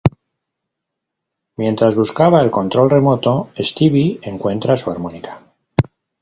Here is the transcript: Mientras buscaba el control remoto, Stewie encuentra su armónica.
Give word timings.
Mientras 1.57 1.93
buscaba 1.93 2.41
el 2.41 2.49
control 2.49 2.89
remoto, 2.89 3.51
Stewie 3.55 4.17
encuentra 4.23 4.75
su 4.75 4.89
armónica. 4.89 5.43